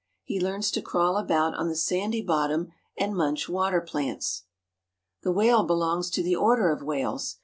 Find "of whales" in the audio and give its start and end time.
6.71-7.37